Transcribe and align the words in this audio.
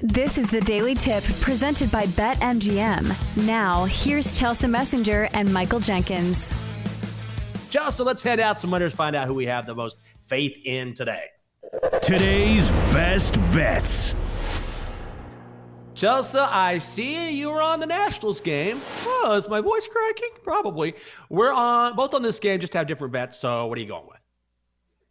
This 0.00 0.36
is 0.36 0.50
the 0.50 0.60
Daily 0.60 0.94
Tip 0.94 1.24
presented 1.40 1.90
by 1.90 2.04
BetMGM. 2.04 3.46
Now, 3.46 3.86
here's 3.86 4.38
Chelsa 4.38 4.68
Messinger 4.68 5.30
and 5.32 5.50
Michael 5.50 5.80
Jenkins. 5.80 6.52
Chelsa, 7.70 8.04
let's 8.04 8.22
head 8.22 8.38
out 8.38 8.60
some 8.60 8.70
winners, 8.70 8.92
find 8.92 9.16
out 9.16 9.26
who 9.26 9.32
we 9.32 9.46
have 9.46 9.64
the 9.64 9.74
most 9.74 9.96
faith 10.26 10.58
in 10.66 10.92
today. 10.92 11.24
Today's 12.02 12.70
best 12.92 13.36
bets. 13.52 14.14
Chelsa, 15.94 16.46
I 16.46 16.76
see 16.76 17.34
you 17.34 17.48
were 17.48 17.62
on 17.62 17.80
the 17.80 17.86
Nationals 17.86 18.42
game. 18.42 18.82
Oh, 19.06 19.34
is 19.38 19.48
my 19.48 19.62
voice 19.62 19.88
cracking? 19.90 20.28
Probably. 20.44 20.92
We're 21.30 21.54
on 21.54 21.96
both 21.96 22.12
on 22.12 22.20
this 22.20 22.38
game, 22.38 22.60
just 22.60 22.74
have 22.74 22.86
different 22.86 23.14
bets. 23.14 23.38
So, 23.38 23.66
what 23.66 23.78
are 23.78 23.80
you 23.80 23.88
going 23.88 24.06
with? 24.06 24.25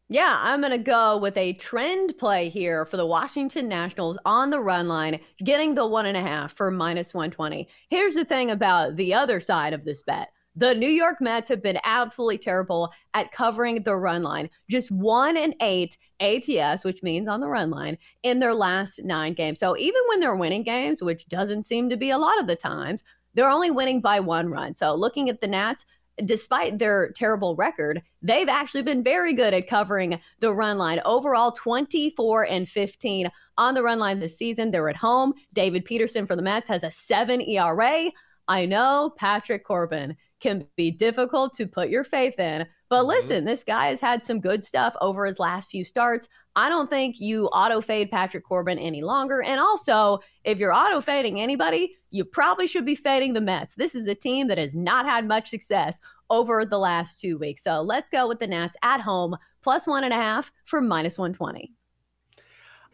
Yeah, 0.08 0.38
I'm 0.40 0.62
going 0.62 0.72
to 0.72 0.78
go 0.78 1.18
with 1.18 1.36
a 1.36 1.54
trend 1.54 2.16
play 2.20 2.50
here 2.50 2.86
for 2.86 2.96
the 2.96 3.08
Washington 3.08 3.68
Nationals 3.68 4.20
on 4.24 4.52
the 4.52 4.60
run 4.60 4.88
line, 4.88 5.20
getting 5.44 5.74
the 5.74 5.88
one 5.88 6.06
and 6.06 6.16
a 6.16 6.22
half 6.22 6.56
for 6.56 6.70
minus 6.70 7.16
120. 7.16 7.68
Here's 7.90 8.14
the 8.14 8.24
thing 8.24 8.52
about 8.52 8.98
the 8.98 9.16
other 9.16 9.42
side 9.42 9.74
of 9.74 9.84
this 9.84 10.04
bet. 10.04 10.30
The 10.56 10.76
New 10.76 10.90
York 10.90 11.22
Mets 11.22 11.50
have 11.50 11.64
been 11.64 11.80
absolutely 11.84 12.38
terrible 12.38 12.94
at 13.16 13.32
covering 13.32 13.82
the 13.82 13.96
run 13.96 14.22
line. 14.22 14.52
Just 14.70 14.92
one 14.92 15.38
and 15.38 15.56
eight 15.60 15.98
ATS, 16.20 16.86
which 16.86 17.02
means 17.02 17.28
on 17.28 17.40
the 17.40 17.48
run 17.48 17.72
line, 17.72 17.98
in 18.22 18.38
their 18.38 18.54
last 18.54 19.04
nine 19.04 19.34
games. 19.34 19.60
So 19.60 19.76
even 19.76 20.02
when 20.08 20.20
they're 20.20 20.36
winning 20.36 20.64
games, 20.64 21.02
which 21.02 21.28
doesn't 21.30 21.64
seem 21.64 21.90
to 21.90 21.98
be 21.98 22.12
a 22.12 22.18
lot 22.20 22.40
of 22.40 22.46
the 22.46 22.56
times, 22.56 23.04
they're 23.34 23.50
only 23.50 23.72
winning 23.72 24.02
by 24.02 24.20
one 24.20 24.50
run. 24.50 24.76
So 24.76 24.94
looking 24.94 25.30
at 25.30 25.42
the 25.42 25.48
Nats, 25.48 25.86
despite 26.24 26.80
their 26.80 27.12
terrible 27.12 27.56
record, 27.56 28.02
they've 28.22 28.48
actually 28.48 28.84
been 28.84 29.04
very 29.04 29.34
good 29.34 29.54
at 29.54 29.68
covering 29.68 30.20
the 30.40 30.54
run 30.54 30.78
line. 30.78 31.02
Overall, 31.04 31.52
24 31.52 32.46
and 32.46 32.70
15 32.70 33.30
on 33.58 33.74
the 33.74 33.84
run 33.84 34.00
line 34.00 34.20
this 34.20 34.38
season. 34.38 34.72
They're 34.72 34.90
at 34.90 34.96
home. 34.96 35.34
David 35.54 35.84
Peterson 35.84 36.26
for 36.26 36.36
the 36.36 36.42
Mets 36.42 36.70
has 36.70 36.84
a 36.84 36.92
seven 36.92 37.42
ERA. 37.42 38.12
I 38.48 38.66
know 38.66 39.14
Patrick 39.18 39.66
Corbin 39.66 40.16
can 40.40 40.68
be 40.76 40.92
difficult 40.92 41.54
to 41.54 41.68
put 41.68 41.90
your 41.90 42.04
faith 42.04 42.40
in, 42.40 42.68
but 42.90 43.00
mm-hmm. 43.00 43.08
listen, 43.08 43.46
this 43.46 43.64
guy 43.64 43.88
has 43.88 44.02
had 44.02 44.24
some 44.24 44.40
good 44.40 44.64
stuff 44.64 44.96
over 45.02 45.26
his 45.26 45.40
last 45.40 45.70
few 45.70 45.86
starts. 45.86 46.28
I 46.56 46.70
don't 46.70 46.90
think 46.90 47.20
you 47.20 47.48
auto 47.48 47.82
fade 47.82 48.12
Patrick 48.12 48.46
Corbin 48.46 48.80
any 48.80 49.02
longer. 49.02 49.42
And 49.42 49.60
also, 49.60 50.20
if 50.44 50.58
you're 50.58 50.76
auto 50.76 51.02
fading 51.02 51.42
anybody, 51.42 51.96
you 52.12 52.24
probably 52.24 52.68
should 52.68 52.86
be 52.86 52.96
fading 52.96 53.34
the 53.34 53.42
Mets. 53.42 53.76
This 53.76 53.96
is 53.96 54.08
a 54.08 54.16
team 54.16 54.48
that 54.48 54.58
has 54.58 54.76
not 54.76 55.06
had 55.06 55.28
much 55.28 55.50
success 55.50 56.00
over 56.30 56.66
the 56.66 56.78
last 56.78 57.20
two 57.20 57.38
weeks. 57.38 57.64
So 57.64 57.82
let's 57.82 58.10
go 58.10 58.28
with 58.28 58.40
the 58.40 58.48
Nats 58.48 58.78
at 58.82 59.02
home, 59.02 59.36
plus 59.62 59.86
one 59.86 60.04
and 60.04 60.14
a 60.14 60.18
half 60.18 60.52
for 60.66 60.82
minus 60.82 61.18
120. 61.18 61.72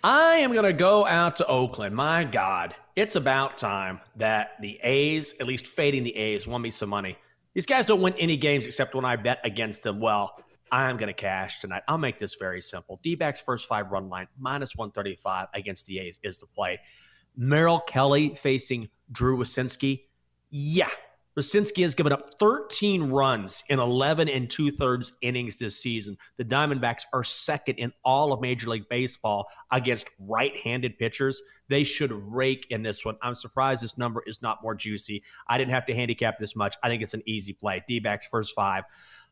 I 0.03 0.37
am 0.37 0.51
going 0.53 0.65
to 0.65 0.73
go 0.73 1.05
out 1.05 1.35
to 1.35 1.45
Oakland. 1.45 1.95
My 1.95 2.23
God, 2.23 2.75
it's 2.95 3.15
about 3.15 3.59
time 3.59 3.99
that 4.15 4.53
the 4.59 4.79
A's, 4.81 5.35
at 5.39 5.45
least 5.45 5.67
fading 5.67 6.03
the 6.03 6.17
A's, 6.17 6.47
won 6.47 6.63
me 6.63 6.71
some 6.71 6.89
money. 6.89 7.17
These 7.53 7.65
guys 7.65 7.85
don't 7.85 8.01
win 8.01 8.13
any 8.17 8.37
games 8.37 8.65
except 8.65 8.95
when 8.95 9.05
I 9.05 9.15
bet 9.17 9.39
against 9.43 9.83
them. 9.83 9.99
Well, 9.99 10.33
I'm 10.71 10.95
going 10.95 11.07
to 11.07 11.13
cash 11.13 11.59
tonight. 11.59 11.83
I'll 11.87 11.97
make 11.97 12.17
this 12.17 12.35
very 12.35 12.61
simple. 12.61 12.99
D 13.03 13.15
backs 13.15 13.41
first 13.41 13.67
five 13.67 13.91
run 13.91 14.09
line, 14.09 14.27
minus 14.39 14.75
135 14.75 15.47
against 15.53 15.85
the 15.85 15.99
A's 15.99 16.19
is 16.23 16.39
the 16.39 16.47
play. 16.47 16.79
Merrill 17.35 17.79
Kelly 17.81 18.35
facing 18.35 18.89
Drew 19.11 19.37
Rucinski. 19.37 20.03
Yeah. 20.49 20.89
Rucinski 21.37 21.83
has 21.83 21.95
given 21.95 22.11
up 22.11 22.37
13 22.39 23.03
runs 23.03 23.63
in 23.69 23.79
11 23.79 24.27
and 24.27 24.49
two 24.49 24.69
thirds 24.69 25.13
innings 25.21 25.57
this 25.57 25.81
season. 25.81 26.17
The 26.37 26.43
Diamondbacks 26.43 27.03
are 27.13 27.23
second 27.23 27.75
in 27.75 27.93
all 28.03 28.33
of 28.33 28.41
Major 28.41 28.69
League 28.69 28.89
Baseball 28.89 29.47
against 29.71 30.09
right 30.19 30.55
handed 30.57 30.97
pitchers. 30.97 31.41
They 31.69 31.85
should 31.85 32.11
rake 32.11 32.67
in 32.69 32.83
this 32.83 33.05
one. 33.05 33.15
I'm 33.21 33.35
surprised 33.35 33.81
this 33.81 33.97
number 33.97 34.21
is 34.27 34.41
not 34.41 34.61
more 34.61 34.75
juicy. 34.75 35.23
I 35.47 35.57
didn't 35.57 35.71
have 35.71 35.85
to 35.85 35.95
handicap 35.95 36.37
this 36.37 36.55
much. 36.55 36.75
I 36.83 36.89
think 36.89 37.01
it's 37.01 37.13
an 37.13 37.23
easy 37.25 37.53
play. 37.53 37.81
D 37.87 37.99
backs 37.99 38.27
first 38.27 38.53
five. 38.53 38.83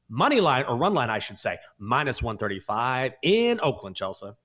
Money 0.08 0.42
line, 0.42 0.66
or 0.66 0.76
run 0.76 0.96
line, 0.96 1.10
I 1.12 1.20
should 1.20 1.38
say, 1.38 1.58
minus 1.78 2.24
135 2.24 3.14
in 3.22 3.60
Oakland, 3.62 3.96
Chelsa. 3.96 4.36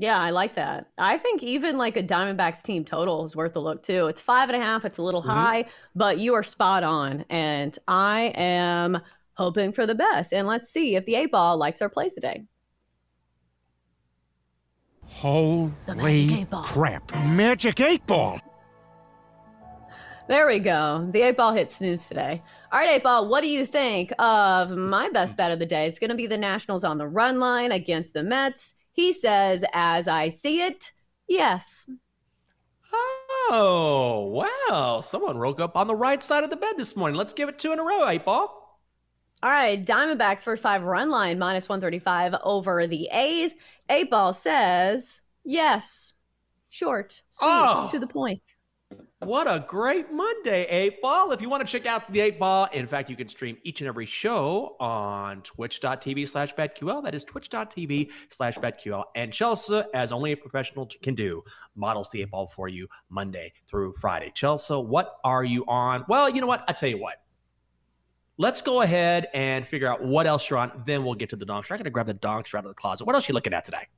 Yeah, 0.00 0.18
I 0.18 0.30
like 0.30 0.54
that. 0.54 0.86
I 0.96 1.18
think 1.18 1.42
even 1.42 1.76
like 1.76 1.96
a 1.96 2.02
Diamondbacks 2.02 2.62
team 2.62 2.84
total 2.84 3.26
is 3.26 3.34
worth 3.34 3.56
a 3.56 3.60
look 3.60 3.82
too. 3.82 4.06
It's 4.06 4.20
five 4.20 4.48
and 4.48 4.60
a 4.60 4.64
half. 4.64 4.84
It's 4.84 4.98
a 4.98 5.02
little 5.02 5.22
mm-hmm. 5.22 5.30
high, 5.30 5.64
but 5.96 6.18
you 6.18 6.34
are 6.34 6.44
spot 6.44 6.84
on. 6.84 7.24
And 7.28 7.76
I 7.88 8.32
am 8.36 9.00
hoping 9.34 9.72
for 9.72 9.86
the 9.86 9.96
best. 9.96 10.32
And 10.32 10.46
let's 10.46 10.68
see 10.68 10.94
if 10.94 11.04
the 11.04 11.16
eight 11.16 11.32
ball 11.32 11.58
likes 11.58 11.82
our 11.82 11.88
plays 11.88 12.14
today. 12.14 12.44
Holy 15.02 15.72
magic 15.88 16.48
crap. 16.50 17.12
Magic 17.26 17.80
eight 17.80 18.06
ball. 18.06 18.40
There 20.28 20.46
we 20.46 20.60
go. 20.60 21.08
The 21.10 21.22
eight 21.22 21.36
ball 21.36 21.54
hit 21.54 21.72
snooze 21.72 22.06
today. 22.06 22.42
All 22.70 22.78
right, 22.78 22.90
eight 22.90 23.02
ball, 23.02 23.28
what 23.28 23.40
do 23.40 23.48
you 23.48 23.64
think 23.64 24.12
of 24.20 24.70
my 24.70 25.08
best 25.08 25.36
bet 25.36 25.50
of 25.50 25.58
the 25.58 25.66
day? 25.66 25.86
It's 25.86 25.98
going 25.98 26.10
to 26.10 26.16
be 26.16 26.26
the 26.26 26.36
Nationals 26.36 26.84
on 26.84 26.98
the 26.98 27.08
run 27.08 27.40
line 27.40 27.72
against 27.72 28.12
the 28.12 28.22
Mets. 28.22 28.74
He 28.98 29.12
says, 29.12 29.64
as 29.72 30.08
I 30.08 30.28
see 30.28 30.60
it, 30.60 30.90
yes. 31.28 31.86
Oh, 32.92 34.42
wow. 34.68 35.02
Someone 35.02 35.38
woke 35.38 35.60
up 35.60 35.76
on 35.76 35.86
the 35.86 35.94
right 35.94 36.20
side 36.20 36.42
of 36.42 36.50
the 36.50 36.56
bed 36.56 36.72
this 36.76 36.96
morning. 36.96 37.16
Let's 37.16 37.32
give 37.32 37.48
it 37.48 37.60
two 37.60 37.70
in 37.70 37.78
a 37.78 37.84
row, 37.84 38.08
eight 38.08 38.24
ball. 38.24 38.82
All 39.40 39.50
right, 39.50 39.86
Diamondbacks 39.86 40.42
first 40.42 40.64
five 40.64 40.82
run 40.82 41.10
line 41.10 41.38
minus 41.38 41.68
135 41.68 42.40
over 42.42 42.88
the 42.88 43.08
A's. 43.12 43.54
Eight 43.88 44.10
ball 44.10 44.32
says 44.32 45.22
yes. 45.44 46.14
Short, 46.68 47.22
sweet, 47.28 47.46
oh. 47.48 47.88
to 47.92 48.00
the 48.00 48.08
point. 48.08 48.42
What 49.28 49.46
a 49.46 49.62
great 49.66 50.10
Monday, 50.10 50.64
8 50.70 51.02
Ball. 51.02 51.32
If 51.32 51.42
you 51.42 51.50
want 51.50 51.66
to 51.66 51.70
check 51.70 51.84
out 51.84 52.10
the 52.10 52.20
8 52.20 52.38
Ball, 52.38 52.68
in 52.72 52.86
fact, 52.86 53.10
you 53.10 53.16
can 53.16 53.28
stream 53.28 53.58
each 53.62 53.82
and 53.82 53.88
every 53.88 54.06
show 54.06 54.74
on 54.80 55.42
twitch.tv 55.42 56.26
slash 56.26 56.54
BetQL. 56.54 57.04
That 57.04 57.14
is 57.14 57.24
twitch.tv 57.24 58.10
slash 58.28 58.56
BetQL. 58.56 59.04
And 59.16 59.30
Chelsa, 59.30 59.84
as 59.92 60.12
only 60.12 60.32
a 60.32 60.36
professional 60.36 60.88
can 61.02 61.14
do, 61.14 61.42
models 61.76 62.08
the 62.10 62.22
8 62.22 62.30
Ball 62.30 62.46
for 62.46 62.68
you 62.68 62.88
Monday 63.10 63.52
through 63.68 63.92
Friday. 64.00 64.32
Chelsa, 64.34 64.82
what 64.82 65.16
are 65.24 65.44
you 65.44 65.64
on? 65.66 66.06
Well, 66.08 66.30
you 66.30 66.40
know 66.40 66.46
what? 66.46 66.64
I 66.66 66.72
tell 66.72 66.88
you 66.88 66.98
what. 66.98 67.16
Let's 68.38 68.62
go 68.62 68.80
ahead 68.80 69.26
and 69.34 69.66
figure 69.66 69.88
out 69.88 70.02
what 70.02 70.26
else 70.26 70.48
you're 70.48 70.60
on. 70.60 70.84
Then 70.86 71.04
we'll 71.04 71.16
get 71.16 71.28
to 71.30 71.36
the 71.36 71.44
donks. 71.44 71.70
I'm 71.70 71.76
going 71.76 71.84
to 71.84 71.90
grab 71.90 72.06
the 72.06 72.14
donks 72.14 72.54
out 72.54 72.64
of 72.64 72.70
the 72.70 72.74
closet. 72.74 73.04
What 73.04 73.14
else 73.14 73.28
are 73.28 73.32
you 73.32 73.34
looking 73.34 73.52
at 73.52 73.64
today? 73.64 73.88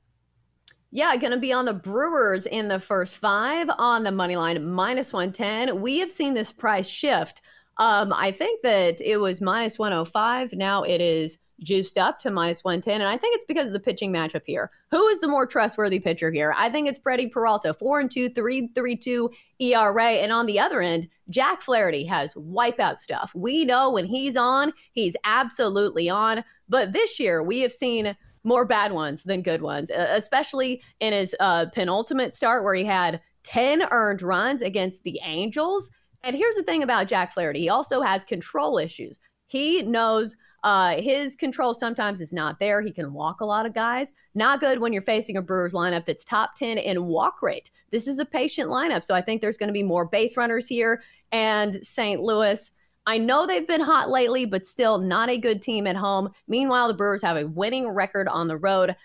Yeah, 0.93 1.15
going 1.15 1.31
to 1.31 1.39
be 1.39 1.53
on 1.53 1.63
the 1.63 1.73
Brewers 1.73 2.45
in 2.45 2.67
the 2.67 2.79
first 2.79 3.15
five 3.15 3.69
on 3.77 4.03
the 4.03 4.11
money 4.11 4.35
line, 4.35 4.69
minus 4.69 5.13
110. 5.13 5.79
We 5.81 5.99
have 5.99 6.11
seen 6.11 6.33
this 6.33 6.51
price 6.51 6.87
shift. 6.87 7.41
Um, 7.77 8.11
I 8.13 8.31
think 8.31 8.61
that 8.63 8.99
it 8.99 9.15
was 9.17 9.39
minus 9.39 9.79
105. 9.79 10.51
Now 10.51 10.83
it 10.83 10.99
is 10.99 11.37
juiced 11.63 11.97
up 11.97 12.19
to 12.19 12.31
minus 12.31 12.65
110. 12.65 12.99
And 12.99 13.09
I 13.09 13.17
think 13.17 13.35
it's 13.35 13.45
because 13.45 13.67
of 13.67 13.73
the 13.73 13.79
pitching 13.79 14.11
matchup 14.11 14.41
here. 14.45 14.69
Who 14.89 15.07
is 15.07 15.21
the 15.21 15.29
more 15.29 15.45
trustworthy 15.45 16.01
pitcher 16.01 16.29
here? 16.29 16.53
I 16.57 16.69
think 16.69 16.89
it's 16.89 16.99
Freddie 16.99 17.27
Peralta, 17.27 17.73
4 17.73 18.01
and 18.01 18.11
2, 18.11 18.29
3 18.29 18.71
3 18.75 18.95
2 18.97 19.31
ERA. 19.59 20.03
And 20.03 20.33
on 20.33 20.45
the 20.45 20.59
other 20.59 20.81
end, 20.81 21.07
Jack 21.29 21.61
Flaherty 21.61 22.03
has 22.05 22.33
wipeout 22.33 22.97
stuff. 22.97 23.31
We 23.33 23.63
know 23.63 23.91
when 23.91 24.05
he's 24.05 24.35
on, 24.35 24.73
he's 24.91 25.15
absolutely 25.23 26.09
on. 26.09 26.43
But 26.67 26.91
this 26.91 27.17
year, 27.19 27.41
we 27.41 27.61
have 27.61 27.71
seen 27.71 28.15
more 28.43 28.65
bad 28.65 28.91
ones 28.91 29.23
than 29.23 29.41
good 29.41 29.61
ones, 29.61 29.89
especially 29.89 30.81
in 30.99 31.13
his 31.13 31.35
uh, 31.39 31.67
penultimate 31.73 32.35
start 32.35 32.63
where 32.63 32.73
he 32.73 32.83
had 32.83 33.21
10 33.43 33.83
earned 33.91 34.21
runs 34.21 34.61
against 34.61 35.03
the 35.03 35.19
Angels. 35.23 35.89
And 36.23 36.35
here's 36.35 36.55
the 36.55 36.63
thing 36.63 36.83
about 36.83 37.07
Jack 37.07 37.33
Flaherty 37.33 37.61
he 37.61 37.69
also 37.69 38.01
has 38.01 38.23
control 38.23 38.77
issues. 38.77 39.19
He 39.47 39.81
knows 39.81 40.35
uh, 40.63 41.01
his 41.01 41.35
control 41.35 41.73
sometimes 41.73 42.21
is 42.21 42.31
not 42.31 42.59
there. 42.59 42.81
He 42.81 42.91
can 42.91 43.13
walk 43.13 43.41
a 43.41 43.45
lot 43.45 43.65
of 43.65 43.73
guys. 43.73 44.13
Not 44.35 44.59
good 44.59 44.79
when 44.79 44.93
you're 44.93 45.01
facing 45.01 45.37
a 45.37 45.41
Brewers 45.41 45.73
lineup 45.73 46.05
that's 46.05 46.23
top 46.23 46.55
10 46.55 46.77
in 46.77 47.05
walk 47.05 47.41
rate. 47.41 47.71
This 47.89 48.07
is 48.07 48.19
a 48.19 48.25
patient 48.25 48.69
lineup. 48.69 49.03
So 49.03 49.15
I 49.15 49.21
think 49.21 49.41
there's 49.41 49.57
going 49.57 49.67
to 49.67 49.73
be 49.73 49.83
more 49.83 50.05
base 50.05 50.37
runners 50.37 50.67
here. 50.67 51.01
And 51.31 51.85
St. 51.85 52.21
Louis 52.21 52.71
I 53.05 53.17
know 53.17 53.47
they've 53.47 53.67
been 53.67 53.81
hot 53.81 54.09
lately, 54.09 54.45
but 54.45 54.67
still 54.67 54.99
not 54.99 55.29
a 55.29 55.37
good 55.37 55.61
team 55.61 55.87
at 55.87 55.95
home. 55.95 56.31
Meanwhile, 56.47 56.87
the 56.87 56.93
Brewers 56.93 57.21
have 57.23 57.37
a 57.37 57.47
winning 57.47 57.87
record 57.87 58.27
on 58.27 58.47
the 58.47 58.57
road. 58.57 58.95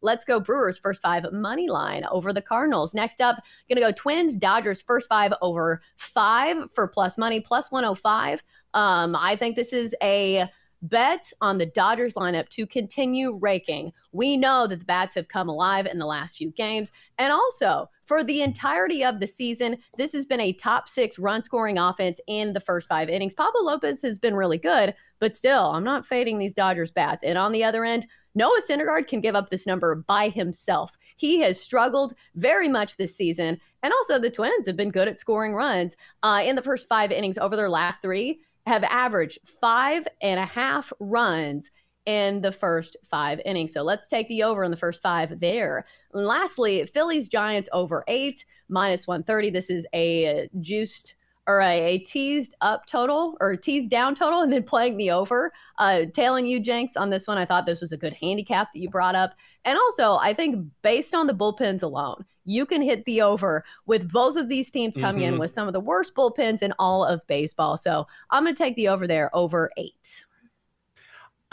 Let's 0.00 0.24
go 0.24 0.40
Brewers 0.40 0.78
first 0.78 1.02
five 1.02 1.24
money 1.32 1.68
line 1.68 2.04
over 2.10 2.32
the 2.32 2.42
Cardinals. 2.42 2.94
Next 2.94 3.20
up, 3.20 3.42
gonna 3.68 3.80
go 3.80 3.92
Twins 3.92 4.36
Dodgers 4.36 4.82
first 4.82 5.08
five 5.08 5.32
over 5.40 5.80
five 5.96 6.56
for 6.74 6.88
plus 6.88 7.18
money 7.18 7.40
plus 7.40 7.70
105. 7.70 8.42
Um, 8.74 9.16
I 9.16 9.36
think 9.36 9.54
this 9.54 9.72
is 9.72 9.94
a 10.02 10.48
bet 10.82 11.32
on 11.40 11.58
the 11.58 11.66
Dodgers 11.66 12.14
lineup 12.14 12.48
to 12.50 12.66
continue 12.66 13.38
raking. 13.40 13.92
We 14.12 14.36
know 14.36 14.66
that 14.66 14.80
the 14.80 14.84
bats 14.84 15.14
have 15.14 15.28
come 15.28 15.48
alive 15.48 15.86
in 15.86 15.98
the 15.98 16.06
last 16.06 16.36
few 16.36 16.50
games, 16.50 16.92
and 17.18 17.32
also 17.32 17.88
for 18.06 18.22
the 18.22 18.42
entirety 18.42 19.04
of 19.04 19.20
the 19.20 19.26
season, 19.26 19.78
this 19.96 20.12
has 20.12 20.26
been 20.26 20.40
a 20.40 20.52
top 20.52 20.88
six 20.88 21.18
run 21.18 21.42
scoring 21.42 21.78
offense 21.78 22.20
in 22.26 22.52
the 22.52 22.60
first 22.60 22.88
five 22.88 23.08
innings. 23.08 23.34
Pablo 23.34 23.62
Lopez 23.62 24.02
has 24.02 24.18
been 24.18 24.34
really 24.34 24.58
good, 24.58 24.94
but 25.18 25.36
still, 25.36 25.70
I'm 25.70 25.84
not 25.84 26.06
fading 26.06 26.38
these 26.38 26.52
Dodgers 26.52 26.90
bats. 26.90 27.22
And 27.22 27.38
on 27.38 27.52
the 27.52 27.64
other 27.64 27.84
end, 27.84 28.06
Noah 28.34 28.60
Syndergaard 28.68 29.08
can 29.08 29.20
give 29.20 29.34
up 29.34 29.50
this 29.50 29.66
number 29.66 29.94
by 29.94 30.28
himself. 30.28 30.96
He 31.16 31.40
has 31.40 31.60
struggled 31.60 32.14
very 32.34 32.68
much 32.68 32.96
this 32.96 33.14
season. 33.14 33.60
And 33.82 33.92
also, 33.92 34.18
the 34.18 34.30
Twins 34.30 34.66
have 34.66 34.76
been 34.76 34.90
good 34.90 35.08
at 35.08 35.18
scoring 35.18 35.54
runs 35.54 35.96
uh, 36.22 36.42
in 36.44 36.56
the 36.56 36.62
first 36.62 36.88
five 36.88 37.12
innings 37.12 37.38
over 37.38 37.56
their 37.56 37.68
last 37.68 38.00
three, 38.00 38.40
have 38.66 38.84
averaged 38.84 39.38
five 39.60 40.06
and 40.20 40.38
a 40.38 40.46
half 40.46 40.92
runs 41.00 41.70
in 42.06 42.40
the 42.40 42.52
first 42.52 42.96
five 43.08 43.40
innings. 43.44 43.72
So 43.72 43.82
let's 43.82 44.08
take 44.08 44.28
the 44.28 44.42
over 44.42 44.64
in 44.64 44.70
the 44.70 44.76
first 44.76 45.02
five 45.02 45.38
there. 45.40 45.86
And 46.12 46.26
lastly, 46.26 46.84
Phillies 46.86 47.28
Giants 47.28 47.68
over 47.72 48.04
eight, 48.08 48.44
minus 48.68 49.06
130. 49.06 49.50
This 49.50 49.70
is 49.70 49.86
a 49.92 50.44
uh, 50.44 50.46
juiced 50.60 51.14
or 51.46 51.60
a, 51.60 51.94
a, 51.94 51.98
teased 51.98 52.54
up 52.60 52.86
total 52.86 53.36
or 53.40 53.56
teased 53.56 53.90
down 53.90 54.14
total 54.14 54.42
and 54.42 54.52
then 54.52 54.62
playing 54.62 54.96
the 54.96 55.10
over. 55.10 55.52
Uh, 55.78 56.02
tailing 56.12 56.46
you, 56.46 56.60
Jenks, 56.60 56.96
on 56.96 57.10
this 57.10 57.26
one. 57.26 57.38
I 57.38 57.44
thought 57.44 57.66
this 57.66 57.80
was 57.80 57.92
a 57.92 57.96
good 57.96 58.14
handicap 58.14 58.68
that 58.72 58.80
you 58.80 58.88
brought 58.88 59.14
up. 59.14 59.34
And 59.64 59.76
also, 59.76 60.16
I 60.20 60.34
think 60.34 60.64
based 60.82 61.14
on 61.14 61.26
the 61.26 61.34
bullpens 61.34 61.82
alone, 61.82 62.24
you 62.44 62.66
can 62.66 62.82
hit 62.82 63.04
the 63.04 63.22
over 63.22 63.64
with 63.86 64.10
both 64.10 64.36
of 64.36 64.48
these 64.48 64.70
teams 64.70 64.96
coming 64.96 65.22
mm-hmm. 65.22 65.34
in 65.34 65.40
with 65.40 65.50
some 65.50 65.66
of 65.66 65.72
the 65.72 65.80
worst 65.80 66.14
bullpens 66.14 66.62
in 66.62 66.72
all 66.78 67.04
of 67.04 67.26
baseball. 67.26 67.76
So 67.76 68.06
I'm 68.30 68.44
going 68.44 68.54
to 68.54 68.62
take 68.62 68.76
the 68.76 68.88
over 68.88 69.06
there 69.06 69.30
over 69.34 69.70
eight. 69.76 70.24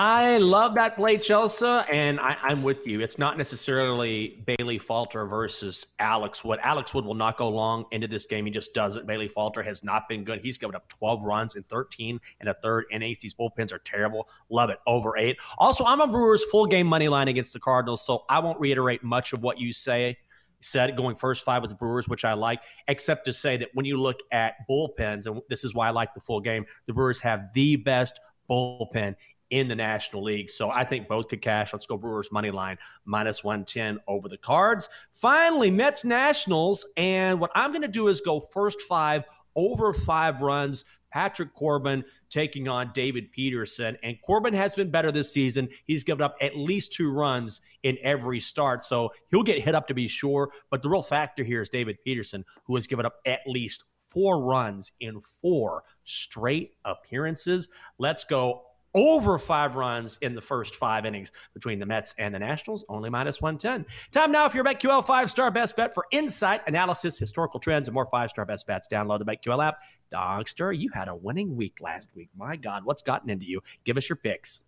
I 0.01 0.37
love 0.37 0.75
that 0.75 0.95
play, 0.95 1.17
Chelsa, 1.17 1.85
and 1.91 2.21
I, 2.21 2.37
am 2.47 2.63
with 2.63 2.87
you. 2.87 3.01
It's 3.01 3.19
not 3.19 3.37
necessarily 3.37 4.41
Bailey 4.45 4.77
Falter 4.77 5.25
versus 5.25 5.87
Alex 5.99 6.41
Wood. 6.41 6.57
Alex 6.63 6.93
Wood 6.93 7.03
will 7.03 7.15
not 7.15 7.35
go 7.35 7.49
long 7.49 7.83
into 7.91 8.07
this 8.07 8.23
game. 8.23 8.45
He 8.45 8.51
just 8.51 8.73
doesn't. 8.73 9.05
Bailey 9.05 9.27
Falter 9.27 9.61
has 9.61 9.83
not 9.83 10.07
been 10.07 10.23
good. 10.23 10.39
He's 10.39 10.57
given 10.57 10.73
up 10.73 10.87
12 10.87 11.23
runs 11.23 11.57
in 11.57 11.63
13 11.63 12.17
and 12.39 12.47
a 12.47 12.53
third 12.53 12.85
innings. 12.91 13.19
These 13.19 13.33
bullpens 13.33 13.73
are 13.73 13.79
terrible. 13.79 14.29
Love 14.47 14.69
it. 14.69 14.79
Over 14.87 15.17
eight. 15.17 15.35
Also, 15.57 15.83
I'm 15.83 15.99
a 15.99 16.07
Brewers 16.07 16.45
full 16.45 16.65
game 16.65 16.87
money 16.87 17.09
line 17.09 17.27
against 17.27 17.51
the 17.51 17.59
Cardinals, 17.59 18.05
so 18.05 18.23
I 18.29 18.39
won't 18.39 18.57
reiterate 18.61 19.03
much 19.03 19.33
of 19.33 19.43
what 19.43 19.59
you 19.59 19.73
say 19.73 20.17
said 20.61 20.95
going 20.95 21.17
first 21.17 21.43
five 21.43 21.61
with 21.61 21.71
the 21.71 21.75
Brewers, 21.75 22.07
which 22.07 22.23
I 22.23 22.35
like, 22.35 22.61
except 22.87 23.25
to 23.25 23.33
say 23.33 23.57
that 23.57 23.69
when 23.73 23.85
you 23.85 23.99
look 23.99 24.19
at 24.31 24.65
bullpens, 24.69 25.25
and 25.25 25.41
this 25.49 25.65
is 25.65 25.73
why 25.73 25.87
I 25.87 25.91
like 25.91 26.13
the 26.13 26.21
full 26.21 26.39
game, 26.39 26.65
the 26.85 26.93
Brewers 26.93 27.19
have 27.19 27.51
the 27.53 27.75
best 27.75 28.17
bullpen 28.49 29.15
in 29.49 29.67
the 29.67 29.75
National 29.75 30.23
League. 30.23 30.49
So 30.49 30.69
I 30.69 30.83
think 30.83 31.07
both 31.07 31.27
could 31.27 31.41
cash. 31.41 31.73
Let's 31.73 31.85
go 31.85 31.97
Brewers 31.97 32.31
money 32.31 32.51
line 32.51 32.77
minus 33.05 33.43
110 33.43 33.99
over 34.07 34.29
the 34.29 34.37
cards. 34.37 34.89
Finally, 35.11 35.71
Mets 35.71 36.03
Nationals. 36.03 36.85
And 36.97 37.39
what 37.39 37.51
I'm 37.55 37.71
going 37.71 37.81
to 37.81 37.87
do 37.87 38.07
is 38.07 38.21
go 38.21 38.39
first 38.39 38.81
five 38.81 39.25
over 39.55 39.93
five 39.93 40.41
runs. 40.41 40.85
Patrick 41.11 41.55
Corbin 41.55 42.05
taking 42.29 42.67
on 42.67 42.91
David 42.93 43.31
Peterson. 43.31 43.97
And 44.03 44.21
Corbin 44.21 44.53
has 44.53 44.75
been 44.75 44.91
better 44.91 45.11
this 45.11 45.31
season. 45.31 45.69
He's 45.85 46.03
given 46.03 46.21
up 46.21 46.35
at 46.39 46.55
least 46.55 46.93
two 46.93 47.11
runs 47.11 47.61
in 47.81 47.97
every 48.03 48.39
start. 48.39 48.83
So 48.83 49.11
he'll 49.31 49.43
get 49.43 49.63
hit 49.63 49.73
up 49.73 49.87
to 49.87 49.95
be 49.95 50.07
sure. 50.07 50.51
But 50.69 50.83
the 50.83 50.89
real 50.89 51.01
factor 51.01 51.43
here 51.43 51.61
is 51.61 51.69
David 51.69 51.97
Peterson, 52.03 52.45
who 52.65 52.75
has 52.75 52.85
given 52.85 53.05
up 53.07 53.15
at 53.25 53.41
least 53.47 53.83
four 53.99 54.43
runs 54.43 54.91
in 54.99 55.21
four 55.41 55.83
straight 56.03 56.73
appearances. 56.85 57.69
Let's 57.97 58.23
go 58.23 58.63
over 58.93 59.37
five 59.37 59.75
runs 59.75 60.17
in 60.21 60.35
the 60.35 60.41
first 60.41 60.75
five 60.75 61.05
innings 61.05 61.31
between 61.53 61.79
the 61.79 61.85
Mets 61.85 62.15
and 62.17 62.33
the 62.33 62.39
Nationals, 62.39 62.85
only 62.89 63.09
minus 63.09 63.41
110. 63.41 63.85
Time 64.11 64.31
now 64.31 64.49
for 64.49 64.57
your 64.57 64.65
BetQL 64.65 65.05
five 65.05 65.29
star 65.29 65.51
best 65.51 65.75
bet 65.75 65.93
for 65.93 66.05
insight, 66.11 66.61
analysis, 66.67 67.17
historical 67.17 67.59
trends, 67.59 67.87
and 67.87 67.93
more 67.93 68.07
five 68.07 68.29
star 68.29 68.45
best 68.45 68.67
bets. 68.67 68.87
Download 68.87 69.19
the 69.19 69.25
BetQL 69.25 69.65
app. 69.65 69.79
Donkster, 70.13 70.77
you 70.77 70.89
had 70.93 71.07
a 71.07 71.15
winning 71.15 71.55
week 71.55 71.77
last 71.81 72.09
week. 72.15 72.29
My 72.35 72.55
God, 72.55 72.83
what's 72.85 73.01
gotten 73.01 73.29
into 73.29 73.45
you? 73.45 73.61
Give 73.83 73.97
us 73.97 74.09
your 74.09 74.15
picks. 74.15 74.61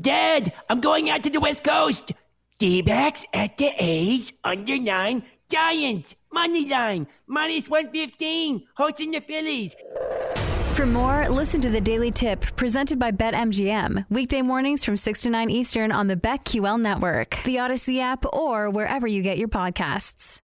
Dad, 0.00 0.52
I'm 0.68 0.80
going 0.80 1.10
out 1.10 1.22
to 1.22 1.30
the 1.30 1.38
West 1.38 1.62
Coast. 1.62 2.12
D-backs 2.58 3.26
at 3.32 3.58
the 3.58 3.70
A's 3.78 4.32
under 4.44 4.78
nine 4.78 5.24
Giants, 5.52 6.16
money 6.32 6.66
line, 6.66 7.06
minus 7.26 7.68
115, 7.68 8.66
hosting 8.74 9.10
the 9.10 9.20
Phillies. 9.20 9.76
For 10.72 10.86
more, 10.86 11.28
listen 11.28 11.60
to 11.60 11.68
the 11.68 11.78
Daily 11.78 12.10
Tip 12.10 12.40
presented 12.56 12.98
by 12.98 13.12
BetMGM. 13.12 14.06
Weekday 14.08 14.40
mornings 14.40 14.82
from 14.82 14.96
6 14.96 15.20
to 15.20 15.28
9 15.28 15.50
Eastern 15.50 15.92
on 15.92 16.06
the 16.06 16.16
BetQL 16.16 16.80
network, 16.80 17.42
the 17.44 17.56
Audacy 17.56 18.00
app, 18.00 18.24
or 18.32 18.70
wherever 18.70 19.06
you 19.06 19.20
get 19.20 19.36
your 19.36 19.48
podcasts. 19.48 20.42